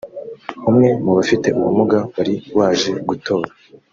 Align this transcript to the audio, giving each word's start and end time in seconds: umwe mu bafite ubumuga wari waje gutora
umwe 0.69 0.89
mu 1.03 1.11
bafite 1.17 1.47
ubumuga 1.57 1.99
wari 2.15 2.35
waje 2.57 2.91
gutora 3.07 3.49